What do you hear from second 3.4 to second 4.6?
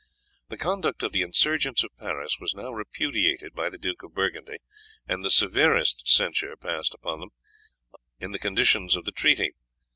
by the Duke of Burgundy,